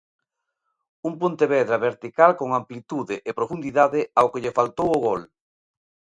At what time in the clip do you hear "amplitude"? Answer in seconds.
2.59-3.15